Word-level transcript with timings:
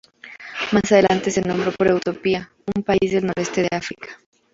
Más 0.71 0.91
adelante 0.91 1.29
se 1.29 1.41
nombró 1.45 1.71
por 1.73 1.85
Etiopía, 1.87 2.49
un 2.75 2.81
país 2.81 3.11
del 3.11 3.27
noreste 3.27 3.61
de 3.61 3.69
África. 3.77 4.19